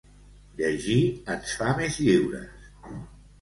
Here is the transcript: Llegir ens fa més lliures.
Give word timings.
Llegir 0.61 1.03
ens 1.33 1.53
fa 1.59 1.75
més 1.81 2.01
lliures. 2.07 2.73